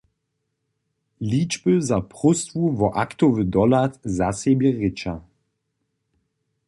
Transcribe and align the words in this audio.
Ličby 1.31 1.75
za 1.87 1.99
próstwu 2.11 2.63
wo 2.79 2.87
aktowy 3.03 3.43
dohlad 3.53 3.93
za 4.17 4.29
sebje 4.41 4.69
rěča. 4.79 5.15